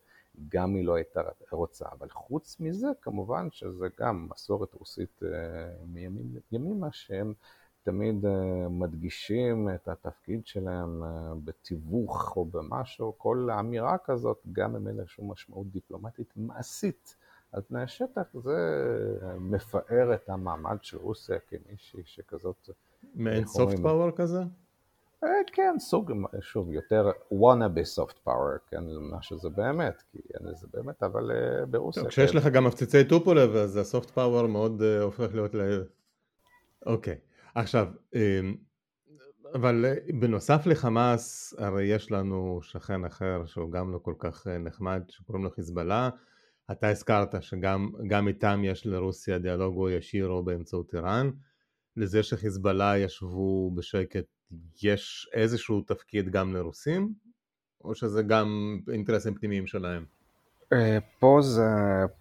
גם 0.50 0.76
היא 0.76 0.86
לא 0.86 0.96
הייתה 0.96 1.22
רוצה, 1.52 1.86
אבל 1.92 2.10
חוץ 2.10 2.60
מזה 2.60 2.88
כמובן 3.02 3.48
שזה 3.52 3.88
גם 4.00 4.28
מסורת 4.32 4.74
רוסית 4.74 5.20
מימימה 6.52 6.92
שהם 6.92 7.34
תמיד 7.86 8.26
אה, 8.26 8.70
מדגישים 8.70 9.70
את 9.76 9.88
התפקיד 9.88 10.46
שלהם 10.46 11.04
אה, 11.04 11.10
בתיווך 11.44 12.38
או 12.38 12.46
במשהו, 12.46 13.14
כל 13.18 13.48
אמירה 13.60 13.98
כזאת, 14.06 14.42
גם 14.52 14.76
אם 14.76 14.88
אין 14.88 14.96
לה 14.96 15.08
שום 15.08 15.32
משמעות 15.32 15.68
דיפלומטית 15.72 16.34
מעשית 16.36 17.16
על 17.52 17.62
פני 17.68 17.82
השטח, 17.82 18.24
זה 18.34 18.58
מפאר 19.40 20.14
את 20.14 20.30
המעמד 20.30 20.78
של 20.82 20.98
רוסיה 20.98 21.38
כמישהי 21.48 22.02
שכזאת... 22.06 22.70
מעין 23.16 23.46
סופט 23.46 23.80
פאוור 23.80 24.12
כזה? 24.12 24.40
כן, 25.54 25.76
סוג, 25.80 26.12
שוב, 26.40 26.72
יותר 26.72 27.12
wannabe 27.32 28.00
soft 28.00 28.28
power, 28.28 28.70
כן, 28.70 28.84
מה 29.12 29.22
שזה 29.22 29.50
באמת, 29.50 30.04
כי 30.12 30.18
אין 30.34 30.48
לזה 30.48 30.68
באמת, 30.74 31.04
אבל 31.04 31.32
ברוסיה... 31.70 32.04
טוב, 32.04 32.10
כשיש 32.10 32.32
כן. 32.32 32.38
לך 32.38 32.48
גם 32.48 32.64
מפציצי 32.64 33.04
טופולב, 33.04 33.56
אז 33.56 33.78
הסופט 33.78 34.10
פאוור 34.10 34.48
מאוד 34.48 34.82
הופך 35.02 35.34
להיות 35.34 35.56
ל... 35.56 35.84
אוקיי, 36.86 37.18
עכשיו, 37.56 37.88
אמ, 38.16 38.56
אבל 39.54 39.86
בנוסף 40.20 40.66
לחמאס, 40.66 41.54
הרי 41.58 41.84
יש 41.84 42.12
לנו 42.12 42.60
שכן 42.62 43.06
אחר 43.06 43.46
שהוא 43.46 43.72
גם 43.72 43.94
לא 43.94 43.98
כל 43.98 44.14
כך 44.20 44.48
נחמד, 44.48 45.04
שקוראים 45.10 45.44
לו 45.44 45.52
חיזבאללה. 45.52 46.10
אתה 46.72 46.90
הזכרת 46.90 47.44
שגם 47.44 48.28
איתם 48.28 48.62
יש 48.64 48.86
לרוסיה 48.86 49.40
דיאלוג 49.40 49.76
או 49.78 49.90
ישיר 49.90 50.28
או 50.28 50.44
באמצעות 50.44 50.94
איראן. 50.94 51.30
לזה 51.98 52.24
שחיזבאללה 52.24 52.98
ישבו 52.98 53.72
בשקט 53.76 54.26
יש 54.84 55.30
איזשהו 55.34 55.82
תפקיד 55.82 56.30
גם 56.30 56.54
לרוסים, 56.54 57.14
או 57.84 57.96
שזה 57.96 58.24
גם 58.24 58.80
אינטרסים 58.92 59.36
פנימיים 59.36 59.68
שלהם? 59.68 60.06
אה, 60.74 60.98
פה 61.20 61.40
זה, 61.42 61.70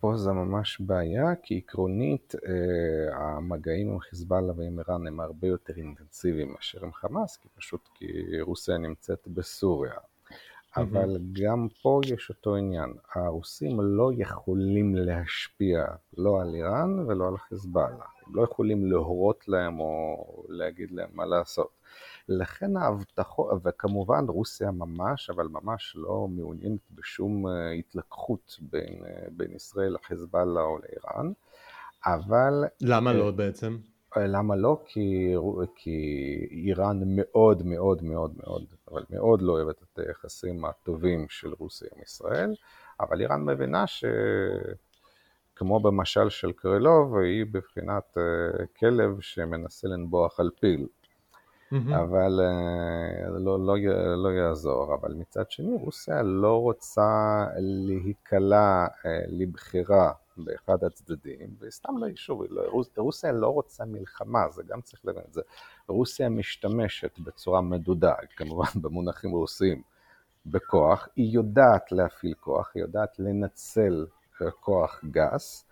פה 0.01 0.17
זה 0.17 0.33
ממש 0.33 0.81
בעיה, 0.81 1.35
כי 1.43 1.59
עקרונית 1.59 2.35
אה, 2.47 3.17
המגעים 3.17 3.91
עם 3.91 4.01
חיזבאללה 4.01 4.53
ועם 4.57 4.79
איראן 4.79 5.07
הם 5.07 5.21
הרבה 5.21 5.49
יותר 5.49 5.73
אינטנסיביים 5.77 6.53
מאשר 6.53 6.85
עם 6.85 6.93
חמאס, 6.93 7.37
כי 7.37 7.49
פשוט 7.57 7.89
כי 7.95 8.07
רוסיה 8.41 8.79
נמצאת 8.79 9.29
בסוריה. 9.29 9.95
אבל 10.77 11.19
גם 11.33 11.67
פה 11.83 12.01
יש 12.07 12.31
אותו 12.31 12.57
עניין, 12.57 12.95
הרוסים 13.15 13.81
לא 13.81 14.11
יכולים 14.17 14.95
להשפיע 14.97 15.85
לא 16.19 16.41
על 16.41 16.55
איראן 16.55 16.99
ולא 16.99 17.29
על 17.29 17.39
חיזבאללה, 17.39 18.05
הם 18.27 18.37
לא 18.37 18.43
יכולים 18.43 18.87
להורות 18.87 19.49
להם 19.49 19.81
או 19.81 20.45
להגיד 20.49 20.91
להם 20.91 21.09
מה 21.13 21.27
לעשות. 21.27 21.69
לכן 22.29 22.77
ההבטחות, 22.77 23.61
וכמובן 23.65 24.25
רוסיה 24.29 24.71
ממש, 24.71 25.31
אבל 25.31 25.47
ממש 25.51 25.97
לא 25.97 26.29
מעוניינת 26.31 26.81
בשום 26.91 27.47
אה, 27.47 27.71
התלקחות 27.71 28.59
בין, 28.61 29.05
אה, 29.07 29.27
בין 29.31 29.53
ישראל 29.53 29.95
לחיזבאללה 29.95 30.61
או 30.61 30.79
לאיראן, 30.79 31.33
אבל... 32.07 32.65
למה 32.81 33.13
לא 33.13 33.31
בעצם? 33.31 33.79
אה, 34.17 34.27
למה 34.27 34.57
לא? 34.57 34.83
כי, 34.87 35.35
כי 35.75 35.99
איראן 36.51 37.01
מאוד 37.07 37.63
מאוד 37.63 38.03
מאוד 38.03 38.33
מאוד, 38.37 38.65
אבל 38.91 39.05
מאוד 39.11 39.43
לא 39.43 39.53
אוהבת 39.53 39.83
את 39.83 39.99
היחסים 39.99 40.65
הטובים 40.65 41.27
של 41.29 41.53
רוסיה 41.59 41.89
עם 41.97 42.03
ישראל, 42.03 42.55
אבל 43.01 43.21
איראן 43.21 43.45
מבינה 43.45 43.87
ש... 43.87 44.05
כמו 45.57 45.81
במשל 45.81 46.29
של 46.29 46.53
קרילוב, 46.53 47.17
היא 47.17 47.47
בבחינת 47.53 48.17
כלב 48.79 49.21
שמנסה 49.21 49.89
לנבוח 49.89 50.41
על 50.41 50.51
פיל. 50.61 50.87
אבל 51.73 52.41
אה, 52.41 53.29
לא, 53.31 53.67
לא, 53.67 53.77
לא 54.17 54.29
יעזור. 54.29 54.95
אבל 54.95 55.15
מצד 55.15 55.51
שני, 55.51 55.77
רוסיה 55.85 56.23
לא 56.23 56.63
רוצה 56.63 57.45
להיקלע 57.59 58.87
אה, 59.07 59.21
לבחירה 59.29 60.13
באחד 60.37 60.85
הצדדים, 60.85 61.55
וסתם 61.61 61.99
לא, 61.99 62.07
שוב, 62.15 62.43
לא, 62.51 62.63
רוסיה 62.97 63.33
לא 63.33 63.49
רוצה 63.49 63.85
מלחמה, 63.85 64.49
זה 64.49 64.63
גם 64.67 64.81
צריך 64.81 65.05
להבין 65.05 65.23
את 65.29 65.35
זה. 65.35 65.41
רוסיה 65.89 66.29
משתמשת 66.29 67.19
בצורה 67.19 67.61
מדודה, 67.61 68.15
כמובן 68.37 68.69
במונחים 68.83 69.31
רוסיים, 69.31 69.83
בכוח, 70.47 71.09
היא 71.17 71.35
יודעת 71.35 71.93
להפעיל 71.93 72.35
כוח, 72.41 72.71
היא 72.75 72.83
יודעת 72.83 73.19
לנצל 73.19 74.07
אה, 74.43 74.51
כוח 74.51 75.01
גס, 75.11 75.65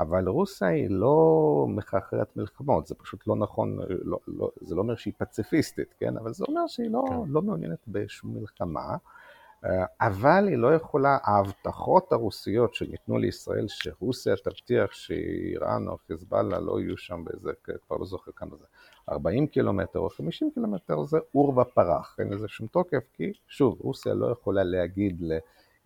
אבל 0.00 0.28
רוסיה 0.28 0.68
היא 0.68 0.90
לא 0.90 1.66
מחרחרת 1.68 2.36
מלחמות, 2.36 2.86
זה 2.86 2.94
פשוט 2.94 3.26
לא 3.26 3.36
נכון, 3.36 3.78
לא, 3.88 4.18
לא, 4.26 4.50
זה 4.60 4.74
לא 4.74 4.80
אומר 4.80 4.96
שהיא 4.96 5.14
פציפיסטית, 5.18 5.94
כן? 5.98 6.16
אבל 6.16 6.32
זה 6.32 6.44
אומר 6.48 6.66
שהיא 6.66 6.90
לא, 6.90 7.04
כן. 7.08 7.14
לא 7.26 7.42
מעוניינת 7.42 7.88
בשום 7.88 8.34
מלחמה, 8.34 8.96
אה, 9.64 9.84
אבל 10.00 10.48
היא 10.48 10.56
לא 10.56 10.74
יכולה, 10.74 11.18
ההבטחות 11.22 12.12
הרוסיות 12.12 12.74
שניתנו 12.74 13.18
לישראל 13.18 13.68
שרוסיה 13.68 14.36
תבטיח 14.36 14.92
שאיראן 14.92 15.88
או 15.88 15.96
חיזבאללה 16.06 16.60
לא 16.60 16.80
יהיו 16.80 16.96
שם 16.96 17.24
באיזה, 17.24 17.50
כבר 17.86 17.96
לא 17.96 18.06
זוכר 18.06 18.32
כמה 18.36 18.56
זה, 18.56 18.64
40 19.10 19.46
קילומטר 19.46 19.98
או 19.98 20.10
50 20.10 20.50
קילומטר 20.54 21.04
זה 21.04 21.18
עור 21.32 21.58
ופרח, 21.58 22.16
אין 22.18 22.28
לזה 22.28 22.48
שום 22.48 22.66
תוקף, 22.66 23.04
כי 23.12 23.32
שוב, 23.46 23.76
רוסיה 23.80 24.14
לא 24.14 24.26
יכולה 24.26 24.64
להגיד 24.64 25.22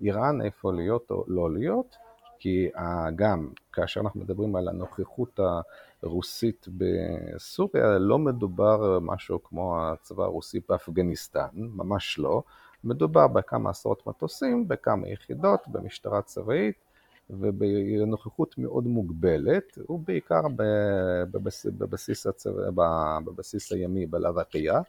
לאיראן 0.00 0.42
איפה 0.42 0.72
להיות 0.72 1.10
או 1.10 1.24
לא 1.28 1.52
להיות, 1.52 1.96
כי 2.42 2.68
גם 3.16 3.48
כאשר 3.72 4.00
אנחנו 4.00 4.20
מדברים 4.20 4.56
על 4.56 4.68
הנוכחות 4.68 5.40
הרוסית 6.02 6.68
בסוריה, 6.76 7.98
לא 7.98 8.18
מדובר 8.18 8.98
משהו 9.02 9.42
כמו 9.42 9.78
הצבא 9.80 10.24
הרוסי 10.24 10.60
באפגניסטן, 10.68 11.48
ממש 11.54 12.18
לא. 12.18 12.42
מדובר 12.84 13.26
בכמה 13.26 13.70
עשרות 13.70 14.06
מטוסים, 14.06 14.68
בכמה 14.68 15.08
יחידות, 15.08 15.60
במשטרה 15.68 16.22
צבאית 16.22 16.74
ובנוכחות 17.30 18.58
מאוד 18.58 18.86
מוגבלת, 18.86 19.78
ובעיקר 19.88 20.42
בבסיס, 21.30 21.66
בבסיס, 21.78 22.26
הצבא, 22.26 23.18
בבסיס 23.24 23.72
הימי 23.72 24.06
בלבקיה 24.06 24.80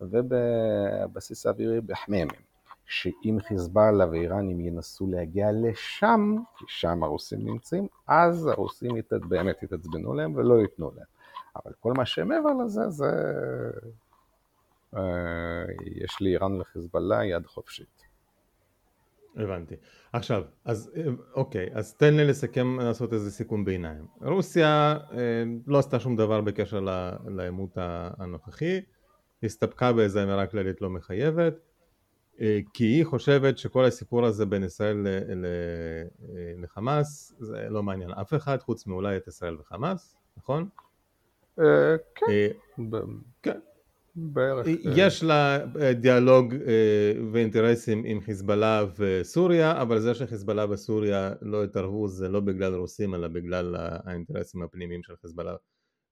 ובבסיס 0.00 1.46
האווירי 1.46 1.80
בחממים. 1.80 2.51
שאם 2.86 3.38
חיזבאללה 3.48 4.10
ואיראנים 4.10 4.60
ינסו 4.60 5.06
להגיע 5.06 5.48
לשם, 5.52 6.36
כי 6.56 6.64
שם 6.68 7.02
הרוסים 7.02 7.38
נמצאים, 7.44 7.86
אז 8.06 8.46
הרוסים 8.46 8.96
ית, 8.96 9.12
באמת 9.12 9.62
יתעצבנו 9.62 10.14
להם 10.14 10.34
ולא 10.34 10.60
ייתנו 10.60 10.90
להם. 10.96 11.06
אבל 11.56 11.72
כל 11.80 11.92
מה 11.96 12.06
שמעבר 12.06 12.52
לזה, 12.64 12.90
זה... 12.90 13.10
אה, 14.96 15.64
יש 15.84 16.16
לאיראן 16.22 16.60
וחיזבאללה 16.60 17.24
יד 17.24 17.46
חופשית. 17.46 18.02
הבנתי. 19.36 19.74
עכשיו, 20.12 20.42
אז 20.64 20.92
אה, 20.96 21.02
אוקיי, 21.34 21.68
אז 21.74 21.94
תן 21.94 22.14
לי 22.14 22.24
לסכם, 22.24 22.80
לעשות 22.80 23.12
איזה 23.12 23.30
סיכום 23.30 23.64
ביניים. 23.64 24.06
רוסיה 24.20 24.98
אה, 25.12 25.44
לא 25.66 25.78
עשתה 25.78 26.00
שום 26.00 26.16
דבר 26.16 26.40
בקשר 26.40 26.80
לעימות 27.26 27.70
הנוכחי, 28.18 28.80
הסתפקה 29.42 29.92
באיזה 29.92 30.22
אמירה 30.22 30.46
כללית 30.46 30.80
לא 30.82 30.90
מחייבת, 30.90 31.54
כי 32.74 32.84
היא 32.84 33.04
חושבת 33.04 33.58
שכל 33.58 33.84
הסיפור 33.84 34.24
הזה 34.24 34.46
בין 34.46 34.64
ישראל 34.64 35.06
אה, 35.06 35.12
לחמאס 36.62 37.34
זה 37.38 37.66
לא 37.70 37.82
מעניין 37.82 38.10
אף 38.10 38.34
אחד 38.34 38.58
חוץ 38.60 38.86
מאולי 38.86 39.16
את 39.16 39.28
ישראל 39.28 39.56
וחמאס, 39.60 40.16
נכון? 40.36 40.68
אה, 41.58 41.96
כן. 42.14 42.26
כן. 43.42 43.58
בערך. 44.14 44.66
יש 44.96 45.22
לה 45.22 45.58
דיאלוג 46.00 46.54
ואינטרסים 47.32 48.02
עם 48.06 48.20
חיזבאללה 48.20 48.84
וסוריה, 48.98 49.82
אבל 49.82 50.00
זה 50.00 50.14
שחיזבאללה 50.14 50.70
וסוריה 50.70 51.32
לא 51.42 51.64
התערבו 51.64 52.08
זה 52.08 52.28
לא 52.28 52.40
בגלל 52.40 52.74
רוסים 52.74 53.14
אלא 53.14 53.28
בגלל 53.28 53.76
האינטרסים 53.78 54.62
הפנימיים 54.62 55.02
של 55.02 55.14
חיזבאללה 55.22 55.54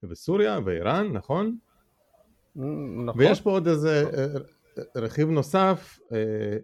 וסוריה 0.03 0.59
ואיראן, 0.65 1.07
נכון? 1.07 1.57
נכון. 2.55 3.21
ויש 3.21 3.41
פה 3.41 3.51
עוד 3.51 3.67
איזה 3.67 4.03
רכיב 4.95 5.29
נוסף 5.29 5.99
אה, 6.11 6.57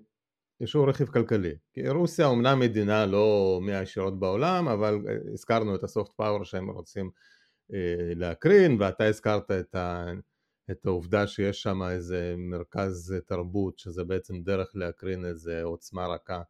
שהוא 0.65 0.89
רכיב 0.89 1.07
כלכלי 1.07 1.55
כי 1.74 1.89
רוסיה 1.89 2.25
אומנם 2.25 2.59
מדינה 2.59 3.05
לא 3.05 3.59
מהעשירות 3.62 4.19
בעולם 4.19 4.67
אבל 4.67 5.00
אה, 5.09 5.15
הזכרנו 5.33 5.75
את 5.75 5.83
הסופט 5.83 6.12
פאוור 6.13 6.43
שהם 6.43 6.69
רוצים 6.69 7.09
אה, 7.74 8.13
להקרין 8.15 8.77
ואתה 8.79 9.03
הזכרת 9.05 9.51
את, 9.51 9.75
ה, 9.75 10.05
את 10.71 10.86
העובדה 10.86 11.27
שיש 11.27 11.62
שם 11.62 11.83
איזה 11.83 12.36
מרכז 12.38 13.15
תרבות 13.27 13.79
שזה 13.79 14.03
בעצם 14.03 14.41
דרך 14.43 14.71
להקרין 14.74 15.25
איזה 15.25 15.63
עוצמה 15.63 16.07
רכה 16.07 16.41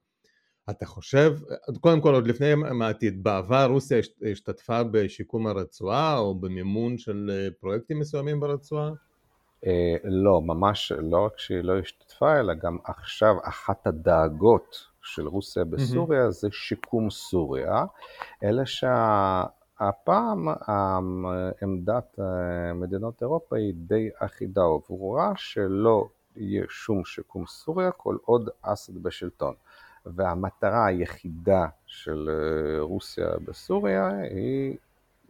אתה 0.70 0.86
חושב, 0.86 1.34
קודם 1.82 2.02
כל 2.02 2.14
עוד 2.14 2.28
לפני 2.28 2.54
העתיד, 2.82 3.24
בעבר 3.24 3.66
רוסיה 3.66 3.98
השתתפה 4.32 4.84
בשיקום 4.84 5.48
הרצועה 5.48 6.18
או 6.18 6.40
במימון 6.40 6.98
של 6.98 7.50
פרויקטים 7.60 8.00
מסוימים 8.00 8.40
ברצועה? 8.40 8.92
אה, 9.68 9.96
לא, 10.04 10.42
ממש 10.42 10.92
לא 10.92 11.26
רק 11.26 11.40
שהיא 11.40 11.62
לא 11.62 11.80
השתתפה, 11.80 12.40
אלא 12.40 12.54
גם 12.54 12.78
עכשיו 12.84 13.36
אחת 13.44 13.88
הדאגות 13.88 14.86
של 15.02 15.28
רוסיה 15.28 15.66
בסוריה 15.66 16.28
mm-hmm. 16.28 16.32
זה 16.32 16.48
שיקום 16.52 17.10
סוריה, 17.10 17.86
אלא 18.44 18.66
שהפעם 18.66 20.48
עמדת 21.62 22.20
אה, 22.20 22.74
מדינות 22.74 23.22
אירופה 23.22 23.58
היא 23.58 23.74
די 23.76 24.10
אחידה 24.20 24.66
וברורה 24.66 25.32
שלא 25.36 26.08
יהיה 26.36 26.66
שום 26.70 27.06
שיקום 27.06 27.46
סוריה 27.46 27.92
כל 27.92 28.18
עוד 28.26 28.50
אסד 28.62 29.04
בשלטון. 29.04 29.54
והמטרה 30.16 30.86
היחידה 30.86 31.68
של 31.86 32.30
אה, 32.30 32.82
רוסיה 32.82 33.28
בסוריה 33.46 34.08
היא 34.18 34.78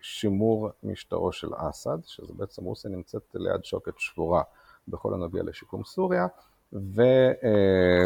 שימור 0.01 0.69
משטרו 0.83 1.31
של 1.31 1.49
אסד, 1.55 1.97
שזה 2.05 2.33
בעצם 2.33 2.63
רוסיה 2.63 2.91
נמצאת 2.91 3.35
ליד 3.35 3.65
שוקת 3.65 3.93
שבורה 3.97 4.43
בכל 4.87 5.13
הנוגע 5.13 5.43
לשיקום 5.43 5.83
סוריה, 5.83 6.27
ו, 6.73 7.01
אה, 7.43 8.05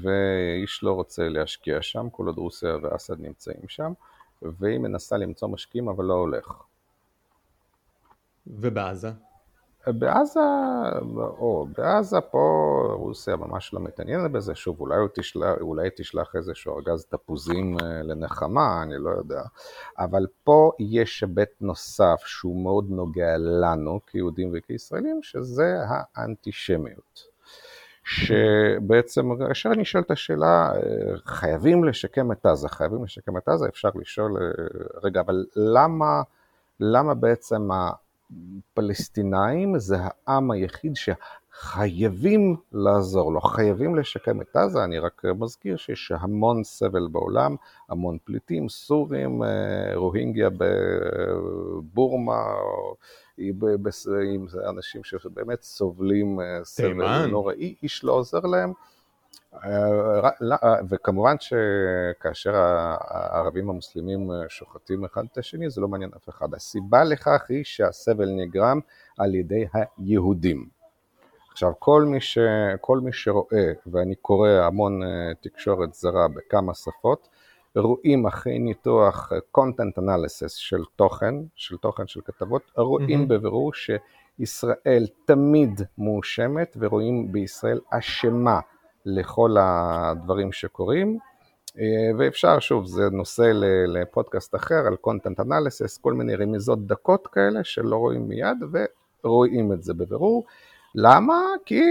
ואיש 0.00 0.82
לא 0.82 0.92
רוצה 0.92 1.28
להשקיע 1.28 1.82
שם, 1.82 2.10
כל 2.10 2.26
עוד 2.26 2.38
רוסיה 2.38 2.76
ואסד 2.82 3.20
נמצאים 3.20 3.68
שם, 3.68 3.92
והיא 4.42 4.78
מנסה 4.78 5.16
למצוא 5.16 5.48
משקיעים 5.48 5.88
אבל 5.88 6.04
לא 6.04 6.14
הולך. 6.14 6.62
ובעזה? 8.46 9.10
בעזה, 9.86 10.40
או 11.16 11.66
בעזה 11.78 12.20
פה 12.20 12.38
רוסיה 12.92 13.36
ממש 13.36 13.74
לא 13.74 13.80
מתעניינת 13.80 14.30
בזה, 14.30 14.54
שוב 14.54 14.80
אולי, 14.80 14.96
תשלח, 15.14 15.56
אולי 15.60 15.88
תשלח 15.96 16.36
איזשהו 16.36 16.76
ארגז 16.76 17.04
תפוזים 17.04 17.76
אה, 17.82 18.02
לנחמה, 18.02 18.82
אני 18.82 18.94
לא 18.98 19.10
יודע, 19.10 19.42
אבל 19.98 20.26
פה 20.44 20.70
יש 20.78 21.22
היבט 21.22 21.50
נוסף 21.60 22.22
שהוא 22.24 22.62
מאוד 22.62 22.90
נוגע 22.90 23.36
לנו 23.36 24.00
כיהודים 24.06 24.50
וכישראלים, 24.54 25.20
שזה 25.22 25.76
האנטישמיות. 26.14 27.34
שבעצם 28.04 29.36
כאשר 29.38 29.72
אני 29.72 29.84
שואל 29.84 30.02
את 30.02 30.10
השאלה, 30.10 30.72
אה, 30.76 30.80
חייבים 31.24 31.84
לשקם 31.84 32.32
את 32.32 32.46
עזה, 32.46 32.68
חייבים 32.68 33.04
לשקם 33.04 33.36
את 33.36 33.48
עזה, 33.48 33.68
אפשר 33.68 33.88
לשאול, 33.94 34.36
אה, 34.36 34.64
רגע, 35.02 35.20
אבל 35.20 35.44
למה, 35.56 36.22
למה 36.80 37.14
בעצם 37.14 37.68
הפלסטינאים 38.72 39.78
זה 39.78 39.96
העם 40.00 40.50
היחיד 40.50 40.92
שחייבים 40.96 42.56
לעזור 42.72 43.32
לו, 43.32 43.40
חייבים 43.40 43.96
לשקם 43.96 44.40
את 44.40 44.56
עזה, 44.56 44.84
אני 44.84 44.98
רק 44.98 45.22
מזכיר 45.38 45.76
שיש 45.76 46.12
המון 46.18 46.64
סבל 46.64 47.08
בעולם, 47.12 47.56
המון 47.88 48.18
פליטים, 48.24 48.68
סורים, 48.68 49.42
אה, 49.42 49.48
רוהינגיה 49.94 50.48
בבורמה, 51.78 52.42
עם 53.38 54.46
אנשים 54.68 55.04
שבאמת 55.04 55.62
סובלים 55.62 56.40
אה, 56.40 56.64
סבל 56.64 57.26
נוראי, 57.26 57.74
איש 57.82 58.04
לא 58.04 58.12
עוזר 58.12 58.40
להם. 58.40 58.72
אה, 59.64 60.30
אה, 60.62 60.76
וכמובן 60.88 61.36
שכאשר 61.40 62.54
הערבים 62.54 63.70
המוסלמים 63.70 64.30
שוחטים 64.48 65.04
אחד 65.04 65.24
את 65.32 65.38
השני 65.38 65.70
זה 65.70 65.80
לא 65.80 65.88
מעניין 65.88 66.10
אף 66.16 66.28
אחד. 66.28 66.54
הסיבה 66.54 67.04
לכך 67.04 67.42
היא 67.48 67.64
שהסבל 67.64 68.28
נגרם 68.30 68.80
על 69.18 69.34
ידי 69.34 69.66
היהודים. 69.72 70.68
עכשיו 71.50 71.72
כל 71.78 72.02
מי, 72.02 72.20
ש, 72.20 72.38
כל 72.80 72.98
מי 72.98 73.12
שרואה, 73.12 73.72
ואני 73.86 74.14
קורא 74.14 74.48
המון 74.48 75.00
תקשורת 75.40 75.94
זרה 75.94 76.28
בכמה 76.28 76.74
שפות, 76.74 77.28
רואים 77.76 78.26
אחרי 78.26 78.58
ניתוח 78.58 79.32
content 79.58 79.98
analysis 79.98 80.48
של 80.48 80.82
תוכן, 80.96 81.34
של 81.54 81.76
תוכן 81.76 82.06
של 82.06 82.20
כתבות, 82.20 82.62
רואים 82.76 83.22
mm-hmm. 83.22 83.26
בבירור 83.26 83.72
שישראל 83.74 85.06
תמיד 85.24 85.80
מואשמת 85.98 86.76
ורואים 86.80 87.32
בישראל 87.32 87.80
אשמה 87.90 88.60
לכל 89.06 89.56
הדברים 89.60 90.52
שקורים. 90.52 91.18
אה, 91.78 91.84
ואפשר, 92.18 92.58
שוב, 92.58 92.86
זה 92.86 93.02
נושא 93.12 93.52
לפודקאסט 93.86 94.54
אחר 94.54 94.86
על 94.86 94.96
content 95.06 95.40
analysis, 95.40 96.00
כל 96.00 96.12
מיני 96.12 96.36
רמיזות 96.36 96.86
דקות 96.86 97.26
כאלה 97.26 97.64
שלא 97.64 97.96
רואים 97.96 98.28
מיד 98.28 98.58
ורואים 99.24 99.72
את 99.72 99.82
זה 99.82 99.94
בבירור. 99.94 100.44
למה? 100.94 101.42
כי 101.64 101.82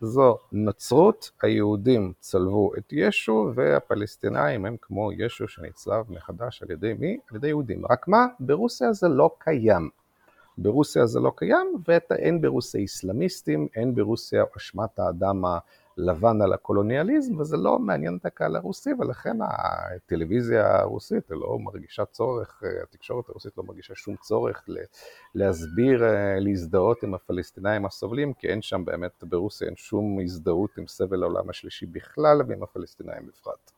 זו 0.00 0.38
נצרות, 0.52 1.30
היהודים 1.42 2.12
צלבו 2.20 2.72
את 2.78 2.92
ישו 2.92 3.52
והפלסטינאים 3.54 4.66
הם 4.66 4.76
כמו 4.82 5.12
ישו 5.12 5.48
שנצלב 5.48 6.04
מחדש 6.08 6.62
על 6.62 6.70
ידי 6.70 6.94
מי? 6.98 7.18
על 7.30 7.36
ידי 7.36 7.48
יהודים. 7.48 7.86
רק 7.90 8.08
מה? 8.08 8.26
ברוסיה 8.40 8.92
זה 8.92 9.08
לא 9.08 9.30
קיים. 9.38 9.90
ברוסיה 10.58 11.06
זה 11.06 11.20
לא 11.20 11.32
קיים 11.36 11.66
ואין 11.88 12.40
ברוסיה 12.40 12.80
איסלאמיסטים, 12.80 13.68
אין 13.76 13.94
ברוסיה 13.94 14.44
אשמת 14.56 14.98
האדם 14.98 15.44
לבן 15.96 16.42
על 16.42 16.52
הקולוניאליזם, 16.52 17.40
וזה 17.40 17.56
לא 17.56 17.78
מעניין 17.78 18.16
את 18.20 18.26
הקהל 18.26 18.56
הרוסי, 18.56 18.90
ולכן 18.98 19.36
הטלוויזיה 19.42 20.80
הרוסית 20.80 21.30
לא 21.30 21.58
מרגישה 21.58 22.04
צורך, 22.04 22.62
התקשורת 22.82 23.28
הרוסית 23.28 23.52
לא 23.58 23.64
מרגישה 23.64 23.94
שום 23.94 24.16
צורך 24.16 24.64
להסביר, 25.34 26.02
להזדהות 26.38 27.02
עם 27.02 27.14
הפלסטינאים 27.14 27.86
הסובלים, 27.86 28.32
כי 28.32 28.48
אין 28.48 28.62
שם 28.62 28.84
באמת, 28.84 29.24
ברוסיה 29.24 29.66
אין 29.66 29.76
שום 29.76 30.20
הזדהות 30.20 30.78
עם 30.78 30.86
סבל 30.86 31.22
העולם 31.22 31.50
השלישי 31.50 31.86
בכלל, 31.86 32.42
ועם 32.48 32.62
הפלסטינאים 32.62 33.26
בפרט. 33.26 33.70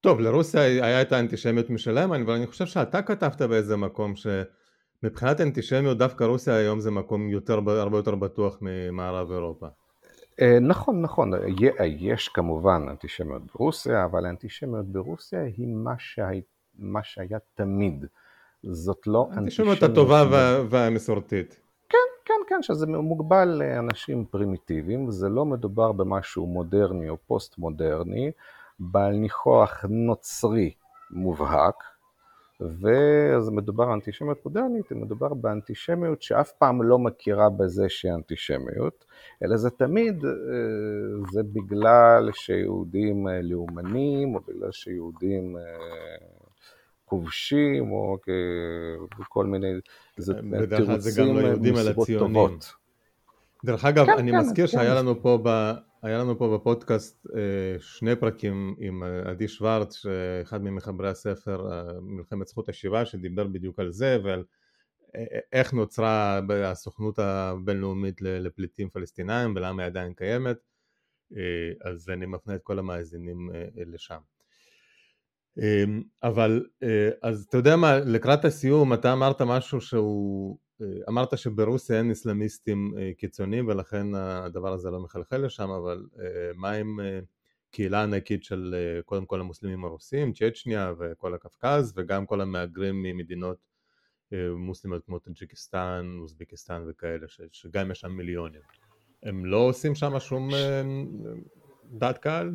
טוב, 0.00 0.20
לרוסיה 0.20 0.62
היה 0.62 1.02
את 1.02 1.12
האנטישמיות 1.12 1.70
משלהם, 1.70 2.12
אבל 2.12 2.34
אני 2.34 2.46
חושב 2.46 2.66
שאתה 2.66 3.02
כתבת 3.02 3.42
באיזה 3.42 3.76
מקום 3.76 4.14
שמבחינת 4.16 5.40
אנטישמיות 5.40 5.98
דווקא 5.98 6.24
רוסיה 6.24 6.54
היום 6.54 6.80
זה 6.80 6.90
מקום 6.90 7.28
יותר, 7.28 7.54
הרבה 7.66 7.96
יותר 7.98 8.14
בטוח 8.14 8.58
ממערב 8.60 9.32
אירופה. 9.32 9.66
אה, 10.40 10.58
נכון, 10.60 11.02
נכון, 11.02 11.32
יש 11.98 12.28
כמובן 12.28 12.86
אנטישמיות 12.90 13.42
ברוסיה, 13.54 14.04
אבל 14.04 14.26
האנטישמיות 14.26 14.86
ברוסיה 14.86 15.42
היא 15.42 15.66
מה, 15.66 15.94
שהיה, 15.98 16.40
מה 16.78 17.00
שהיה 17.02 17.38
תמיד. 17.54 18.06
זאת 18.62 19.06
לא 19.06 19.28
אנטישמיות 19.36 19.82
הטובה 19.82 20.24
וה, 20.30 20.62
והמסורתית. 20.70 21.60
כן, 21.88 21.98
כן, 22.24 22.34
כן, 22.48 22.62
שזה 22.62 22.86
מוגבל 22.86 23.48
לאנשים 23.48 24.24
פרימיטיביים, 24.24 25.08
וזה 25.08 25.28
לא 25.28 25.44
מדובר 25.44 25.92
במשהו 25.92 26.46
מודרני 26.46 27.08
או 27.08 27.16
פוסט 27.26 27.58
מודרני, 27.58 28.30
בעל 28.78 29.12
ניחוח 29.14 29.84
נוצרי 29.88 30.74
מובהק, 31.10 31.74
ואז 32.80 33.50
מדובר 33.50 33.84
על 33.84 33.90
אנטישמיות 33.90 34.44
מודרנית, 34.44 34.92
מדובר 34.92 35.34
באנטישמיות 35.34 36.22
שאף 36.22 36.52
פעם 36.52 36.82
לא 36.82 36.98
מכירה 36.98 37.50
בזה 37.50 37.88
שהיא 37.88 38.12
אנטישמיות, 38.12 39.04
אלא 39.44 39.56
זה 39.56 39.70
תמיד, 39.70 40.24
אה, 40.24 40.30
זה 41.32 41.42
בגלל 41.42 42.30
שיהודים 42.32 43.28
אה, 43.28 43.42
לאומנים, 43.42 44.34
או 44.34 44.40
בגלל 44.48 44.72
שיהודים 44.72 45.56
אה, 45.56 45.62
כובשים, 47.04 47.92
או 47.92 48.16
כל 49.28 49.46
מיני, 49.46 49.72
זה 50.16 50.34
תירוצים 50.76 51.36
לא 51.36 51.72
מסיבות 51.72 52.08
טובות. 52.18 52.72
דרך 53.64 53.84
אגב, 53.84 54.06
כן, 54.06 54.12
אני 54.18 54.30
כן, 54.30 54.38
מזכיר 54.38 54.66
כן. 54.66 54.72
שהיה 54.72 54.94
לנו 54.94 55.22
פה 55.22 55.38
ב... 55.44 55.72
היה 56.02 56.18
לנו 56.18 56.38
פה 56.38 56.58
בפודקאסט 56.58 57.26
אה, 57.36 57.80
שני 57.80 58.16
פרקים 58.16 58.74
עם 58.78 59.02
אה, 59.02 59.30
עדי 59.30 59.48
שוורץ, 59.48 60.06
אחד 60.42 60.62
ממחברי 60.62 61.08
הספר 61.08 61.72
אה, 61.72 62.00
מלחמת 62.00 62.46
זכות 62.46 62.68
השיבה, 62.68 63.06
שדיבר 63.06 63.46
בדיוק 63.46 63.78
על 63.78 63.92
זה 63.92 64.18
ועל 64.24 64.44
איך 65.52 65.72
נוצרה 65.72 66.40
הסוכנות 66.64 67.18
הבינלאומית 67.18 68.22
לפליטים 68.22 68.90
פלסטינאים 68.90 69.52
ולמה 69.56 69.82
היא 69.82 69.86
עדיין 69.86 70.14
קיימת, 70.14 70.56
אז 71.84 72.08
אני 72.08 72.26
מפנה 72.26 72.54
את 72.54 72.60
כל 72.62 72.78
המאזינים 72.78 73.50
לשם. 73.86 74.18
אבל 76.22 76.66
אז 77.22 77.46
אתה 77.48 77.56
יודע 77.56 77.76
מה, 77.76 77.98
לקראת 77.98 78.44
הסיום 78.44 78.92
אתה 78.92 79.12
אמרת 79.12 79.42
משהו 79.42 79.80
שהוא 79.80 80.58
אמרת 81.08 81.38
שברוסיה 81.38 81.98
אין 81.98 82.10
אסלאמיסטים 82.10 82.94
אה, 82.98 83.10
קיצוניים 83.18 83.68
ולכן 83.68 84.14
הדבר 84.14 84.72
הזה 84.72 84.90
לא 84.90 85.00
מחלחל 85.00 85.36
לשם, 85.36 85.70
אבל 85.70 86.06
אה, 86.20 86.50
מה 86.54 86.70
עם 86.70 87.00
קהילה 87.70 88.02
ענקית 88.02 88.44
של 88.44 88.74
קודם 89.04 89.26
כל 89.26 89.40
המוסלמים 89.40 89.84
הרוסים, 89.84 90.32
צ'צ'ניה 90.32 90.92
וכל 90.98 91.34
הקווקז 91.34 91.92
וגם 91.96 92.26
כל 92.26 92.40
המהגרים 92.40 93.02
ממדינות 93.02 93.72
מוסלמיות 94.56 95.04
כמו 95.04 95.18
טאג'יקיסטן, 95.18 96.16
אוזבקיסטן 96.20 96.84
וכאלה, 96.88 97.26
שגם 97.52 97.90
יש 97.90 98.00
שם 98.00 98.12
מיליונים. 98.12 98.60
הם 99.22 99.44
לא 99.44 99.56
עושים 99.56 99.94
שם 99.94 100.20
שום 100.20 100.48
דעת 101.84 102.18
קהל? 102.18 102.54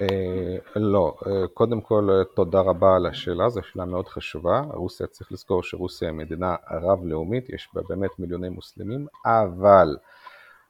אה, 0.00 0.56
לא, 0.76 1.16
אה, 1.26 1.48
קודם 1.54 1.80
כל 1.80 2.08
אה, 2.10 2.24
תודה 2.24 2.60
רבה 2.60 2.96
על 2.96 3.06
השאלה, 3.06 3.48
זו 3.48 3.62
שאלה 3.62 3.84
מאוד 3.84 4.08
חשובה. 4.08 4.60
רוסיה, 4.60 5.06
צריך 5.06 5.32
לזכור 5.32 5.62
שרוסיה 5.62 6.08
היא 6.08 6.16
מדינה 6.16 6.56
רב-לאומית, 6.70 7.48
יש 7.48 7.68
בה 7.74 7.82
באמת 7.88 8.10
מיליוני 8.18 8.48
מוסלמים, 8.48 9.06
אבל 9.26 9.96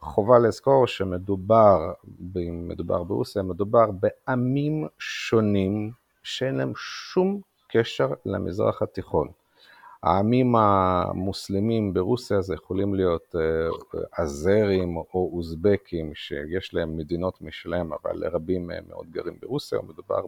חובה 0.01 0.39
לזכור 0.39 0.87
שמדובר, 0.87 1.93
אם 2.37 2.69
מדובר 2.69 3.03
ברוסיה, 3.03 3.43
מדובר 3.43 3.87
בעמים 3.91 4.87
שונים 4.99 5.93
שאין 6.23 6.55
להם 6.55 6.73
שום 6.77 7.41
קשר 7.69 8.09
למזרח 8.27 8.83
התיכון. 8.83 9.29
העמים 10.03 10.57
המוסלמים 10.57 11.95
ברוסיה 11.95 12.41
זה 12.41 12.55
יכולים 12.55 12.95
להיות 12.95 13.35
אזרים 14.19 14.97
אה, 14.97 15.03
או 15.15 15.31
אוזבקים 15.33 16.15
שיש 16.15 16.75
להם 16.75 16.97
מדינות 16.97 17.43
משלהם 17.43 17.93
אבל 17.93 18.27
רבים 18.27 18.67
מהם 18.67 18.85
מאוד 18.89 19.07
גרים 19.11 19.39
ברוסיה, 19.43 19.79
מדובר 19.89 20.21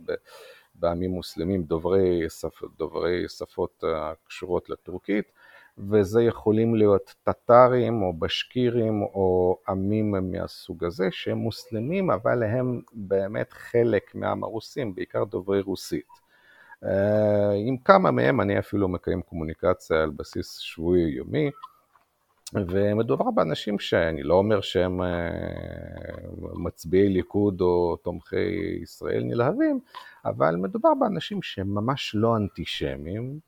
בעמים 0.74 1.10
מוסלמים 1.10 1.62
דוברי, 1.62 2.30
שפ, 2.30 2.62
דוברי 2.78 3.28
שפות 3.28 3.84
הקשורות 3.96 4.70
לטורקית 4.70 5.32
וזה 5.78 6.22
יכולים 6.22 6.74
להיות 6.74 7.14
טטרים 7.22 8.02
או 8.02 8.12
בשקירים 8.12 9.02
או 9.02 9.58
עמים 9.68 10.14
מהסוג 10.32 10.84
הזה 10.84 11.08
שהם 11.10 11.38
מוסלמים 11.38 12.10
אבל 12.10 12.42
הם 12.42 12.80
באמת 12.92 13.52
חלק 13.52 14.14
מהעם 14.14 14.44
הרוסים, 14.44 14.94
בעיקר 14.94 15.24
דוברי 15.24 15.60
רוסית. 15.60 16.29
אה, 16.84 17.52
עם 17.66 17.76
כמה 17.76 18.10
מהם 18.10 18.40
אני 18.40 18.58
אפילו 18.58 18.88
מקיים 18.88 19.22
קומוניקציה 19.22 20.02
על 20.02 20.10
בסיס 20.10 20.58
שבועי-יומי, 20.58 21.50
ומדובר 22.54 23.30
באנשים 23.30 23.78
שאני 23.78 24.22
לא 24.22 24.34
אומר 24.34 24.60
שהם 24.60 25.02
אה, 25.02 25.08
מצביעי 26.54 27.08
ליכוד 27.08 27.60
או 27.60 27.96
תומכי 27.96 28.80
ישראל 28.82 29.22
נלהבים, 29.24 29.80
אבל 30.24 30.56
מדובר 30.56 30.94
באנשים 30.94 31.42
שהם 31.42 31.74
ממש 31.74 32.14
לא 32.14 32.36
אנטישמים, 32.36 33.38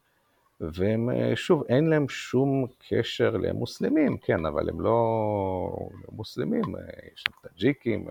והם, 0.60 1.08
שוב, 1.34 1.64
אין 1.68 1.86
להם 1.86 2.08
שום 2.08 2.66
קשר 2.88 3.36
למוסלמים, 3.36 4.16
כן, 4.16 4.46
אבל 4.46 4.68
הם 4.68 4.80
לא 4.80 5.88
מוסלמים, 6.12 6.62
יש 7.14 7.24
שם 7.28 7.48
טאג'יקים, 7.48 8.08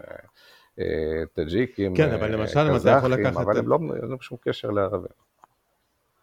טאג'יקים, 1.33 1.95
כן, 1.95 2.11
אבל 2.11 2.31
למשל, 2.35 2.59
אם 2.59 2.75
אתה 2.75 2.89
יכול 2.89 3.13
לקחת... 3.13 3.41
אבל 3.41 3.57
הם 3.57 3.67
לא, 3.67 3.79
אין 4.01 4.09
להם 4.09 4.21
שום 4.21 4.37
קשר 4.41 4.69
לערבים. 4.69 5.11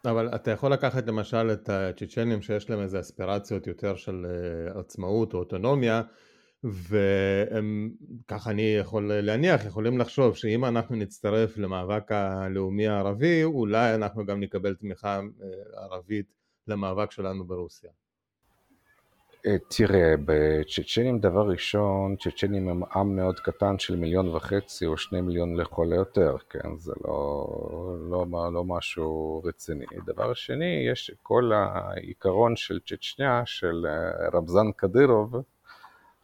אבל 0.05 0.29
אתה 0.35 0.51
יכול 0.51 0.73
לקחת 0.73 1.07
למשל 1.07 1.51
את 1.53 1.69
הצ'צ'נים 1.69 2.43
שיש 2.43 2.71
להם 2.71 2.81
איזה 2.81 3.01
אספירציות 3.01 3.67
יותר 3.67 3.97
של 3.97 4.27
עצמאות 4.75 5.35
או 5.35 5.39
אוטונומיה, 5.39 6.03
והם, 6.65 7.91
ככה 8.29 8.51
אני 8.51 8.77
יכול 8.81 9.13
להניח, 9.13 9.65
יכולים 9.65 9.99
לחשוב 9.99 10.37
שאם 10.37 10.65
אנחנו 10.65 10.97
נצטרף 10.97 11.59
למאבק 11.59 12.13
הלאומי 12.13 12.89
הערבי, 12.89 13.45
אולי 13.45 13.95
אנחנו 13.95 14.27
גם 14.27 14.41
נקבל 14.41 14.75
תמיכה 14.75 15.21
ערבית 15.75 16.35
למאבק 16.67 17.11
שלנו 17.11 17.45
ברוסיה. 17.45 17.91
תראה, 19.69 20.15
בצ'צ'נים 20.25 21.19
דבר 21.19 21.49
ראשון, 21.49 22.17
צ'צ'נים 22.17 22.69
הם 22.69 22.83
עם 22.95 23.17
מאוד 23.17 23.41
קטן 23.41 23.79
של 23.79 23.97
מיליון 23.97 24.29
וחצי 24.29 24.87
או 24.87 24.97
שני 24.97 25.21
מיליון 25.21 25.57
לכל 25.57 25.93
היותר, 25.93 26.37
כן? 26.51 26.77
זה 26.77 26.93
לא, 27.05 27.47
לא, 28.11 28.27
לא 28.53 28.65
משהו 28.65 29.43
רציני. 29.45 29.85
דבר 30.07 30.35
שני, 30.35 30.87
יש 30.91 31.11
כל 31.23 31.53
העיקרון 31.55 32.57
של 32.57 32.79
צ'צ'ניה, 32.87 33.43
של 33.45 33.87
רבזן 34.33 34.73
קדירוב, 34.77 35.37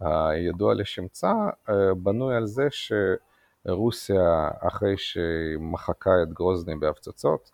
הידוע 0.01 0.75
לשמצה, 0.75 1.33
בנוי 1.97 2.37
על 2.37 2.47
זה 2.47 2.69
שרוסיה, 2.71 4.49
אחרי 4.61 4.97
שהיא 4.97 5.59
מחקה 5.59 6.11
את 6.23 6.33
גרוזני 6.33 6.77
בהפצצות, 6.77 7.51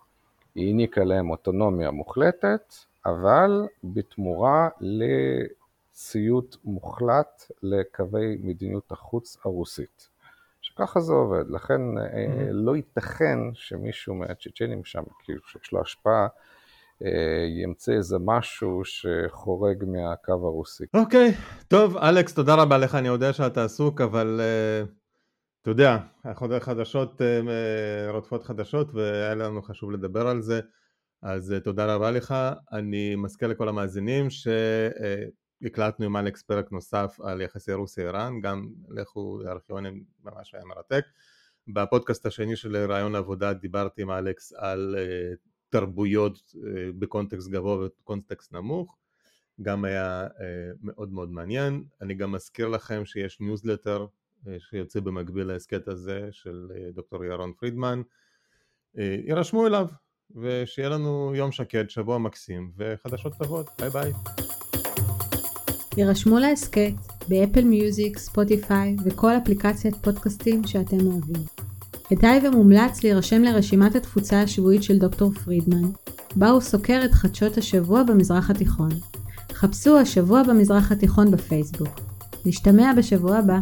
היא 0.55 0.67
העניקה 0.67 1.03
להם 1.03 1.29
אוטונומיה 1.29 1.91
מוחלטת, 1.91 2.73
אבל 3.05 3.67
בתמורה 3.83 4.69
לציות 4.81 6.57
מוחלט 6.63 7.51
לקווי 7.63 8.37
מדיניות 8.41 8.91
החוץ 8.91 9.37
הרוסית. 9.45 10.09
שככה 10.61 10.99
זה 10.99 11.13
עובד, 11.13 11.49
לכן 11.49 11.81
mm-hmm. 11.97 12.51
לא 12.51 12.75
ייתכן 12.75 13.37
שמישהו 13.53 14.15
מהצ'צ'נים 14.15 14.85
שם, 14.85 15.03
כאילו 15.23 15.41
שיש 15.45 15.71
לו 15.71 15.81
השפעה, 15.81 16.27
ימצא 17.63 17.91
איזה 17.91 18.17
משהו 18.19 18.81
שחורג 18.85 19.83
מהקו 19.87 20.31
הרוסי. 20.31 20.83
אוקיי, 20.93 21.29
okay, 21.29 21.63
טוב, 21.67 21.97
אלכס, 21.97 22.33
תודה 22.33 22.55
רבה 22.55 22.77
לך, 22.77 22.95
אני 22.95 23.07
יודע 23.07 23.33
שאתה 23.33 23.63
עסוק, 23.63 24.01
אבל 24.01 24.41
uh, 24.41 24.87
אתה 25.61 25.69
יודע, 25.69 25.97
חדשות 26.59 27.21
uh, 27.21 28.11
רודפות 28.11 28.43
חדשות, 28.43 28.93
והיה 28.93 29.35
לנו 29.35 29.61
חשוב 29.61 29.91
לדבר 29.91 30.27
על 30.27 30.41
זה. 30.41 30.59
אז 31.21 31.53
uh, 31.57 31.59
תודה 31.59 31.95
רבה 31.95 32.11
לך, 32.11 32.35
אני 32.71 33.15
מזכיר 33.15 33.47
לכל 33.47 33.69
המאזינים 33.69 34.27
שהקלטנו 34.29 36.05
עם 36.05 36.17
אלכס 36.17 36.41
פרק 36.41 36.71
נוסף 36.71 37.17
על 37.23 37.41
יחסי 37.41 37.73
רוסיה-איראן, 37.73 38.41
גם 38.41 38.69
לכו 38.89 39.39
לארכיונים 39.43 40.03
ממש 40.23 40.55
היה 40.55 40.65
מרתק. 40.65 41.05
בפודקאסט 41.67 42.25
השני 42.25 42.55
של 42.55 42.77
רעיון 42.77 43.15
עבודה 43.15 43.53
דיברתי 43.53 44.01
עם 44.01 44.11
אלכס 44.11 44.53
על 44.53 44.95
uh, 44.97 45.37
תרבויות 45.69 46.55
בקונטקסט 46.99 47.49
גבוה 47.49 47.75
ובקונטקסט 47.75 48.53
נמוך, 48.53 48.97
גם 49.61 49.85
היה 49.85 50.27
מאוד 50.81 51.13
מאוד 51.13 51.31
מעניין. 51.31 51.83
אני 52.01 52.13
גם 52.13 52.31
מזכיר 52.31 52.67
לכם 52.67 53.05
שיש 53.05 53.39
ניוזלטר 53.39 54.05
שיוצא 54.59 54.99
במקביל 54.99 55.47
להסכת 55.47 55.87
הזה 55.87 56.27
של 56.31 56.71
דוקטור 56.93 57.25
ירון 57.25 57.53
פרידמן, 57.53 58.01
הירשמו 58.95 59.67
אליו. 59.67 59.87
ושיהיה 60.35 60.89
לנו 60.89 61.31
יום 61.35 61.51
שקט, 61.51 61.89
שבוע 61.89 62.17
מקסים, 62.17 62.71
וחדשות 62.77 63.33
טובות. 63.37 63.69
ביי 63.79 63.89
ביי. 63.89 64.11
הירשמו 65.97 66.39
להסכת 66.39 66.93
באפל 67.27 67.63
מיוזיק, 67.63 68.17
ספוטיפיי 68.17 68.95
וכל 69.05 69.31
אפליקציית 69.37 69.95
פודקאסטים 69.95 70.67
שאתם 70.67 71.07
אוהבים. 71.07 71.43
כדאי 72.09 72.47
ומומלץ 72.47 73.03
להירשם 73.03 73.41
לרשימת 73.41 73.95
התפוצה 73.95 74.41
השבועית 74.41 74.83
של 74.83 74.97
דוקטור 74.97 75.31
פרידמן, 75.31 75.89
בה 76.35 76.49
הוא 76.49 76.61
סוקר 76.61 77.01
את 77.05 77.11
חדשות 77.11 77.57
השבוע 77.57 78.03
במזרח 78.03 78.49
התיכון. 78.49 78.89
חפשו 79.53 79.97
השבוע 79.97 80.43
במזרח 80.43 80.91
התיכון 80.91 81.31
בפייסבוק. 81.31 81.99
נשתמע 82.45 82.91
בשבוע 82.97 83.37
הבא. 83.37 83.59